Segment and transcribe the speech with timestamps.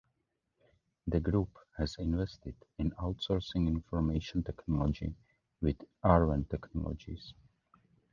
[1.05, 5.13] The group has invested in outsourcing information technology
[5.61, 7.35] with "Arwen Technologies".